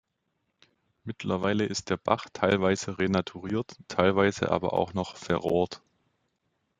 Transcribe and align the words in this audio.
Mittlerweile 1.03 1.63
ist 1.67 1.91
der 1.91 1.97
Bach 1.97 2.25
teilweise 2.33 2.97
renaturiert, 2.97 3.77
teilweise 3.87 4.49
aber 4.49 4.73
auch 4.73 4.95
noch 4.95 5.15
verrohrt. 5.15 5.83